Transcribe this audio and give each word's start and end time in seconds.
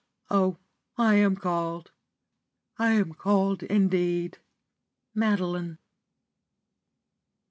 Oh, 0.31 0.57
I 0.97 1.13
am 1.17 1.35
called, 1.35 1.91
I 2.79 2.93
am 2.93 3.13
called, 3.13 3.61
indeed! 3.61 4.39
"MADELINE." 5.13 5.77